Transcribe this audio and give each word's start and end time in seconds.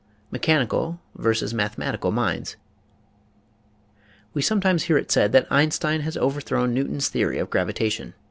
MECHANICAL 0.31 0.99
VERSUS 1.13 1.53
MATHEMATICAL 1.53 2.09
MINDS 2.09 2.55
We 4.33 4.41
sometimes 4.41 4.85
hear 4.85 4.97
it 4.97 5.11
said 5.11 5.31
that 5.33 5.45
Einstein 5.51 6.01
has 6.01 6.17
over 6.17 6.41
thrown 6.41 6.73
Newton's 6.73 7.07
theory 7.09 7.37
of 7.37 7.51
gravitation." 7.51 8.15